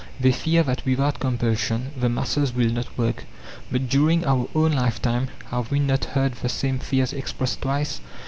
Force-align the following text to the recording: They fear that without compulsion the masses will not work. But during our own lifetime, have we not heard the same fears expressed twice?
They 0.19 0.31
fear 0.31 0.63
that 0.63 0.83
without 0.83 1.19
compulsion 1.19 1.91
the 1.95 2.09
masses 2.09 2.55
will 2.55 2.71
not 2.71 2.97
work. 2.97 3.25
But 3.71 3.87
during 3.87 4.25
our 4.25 4.47
own 4.55 4.71
lifetime, 4.71 5.27
have 5.51 5.69
we 5.69 5.77
not 5.77 6.05
heard 6.05 6.31
the 6.33 6.49
same 6.49 6.79
fears 6.79 7.13
expressed 7.13 7.61
twice? 7.61 8.01